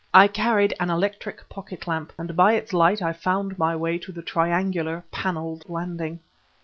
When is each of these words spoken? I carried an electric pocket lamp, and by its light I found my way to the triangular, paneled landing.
I 0.15 0.27
carried 0.27 0.73
an 0.79 0.89
electric 0.89 1.47
pocket 1.47 1.85
lamp, 1.85 2.11
and 2.17 2.35
by 2.35 2.53
its 2.53 2.73
light 2.73 3.03
I 3.03 3.13
found 3.13 3.59
my 3.59 3.75
way 3.75 3.99
to 3.99 4.11
the 4.11 4.23
triangular, 4.23 5.03
paneled 5.11 5.69
landing. 5.69 6.21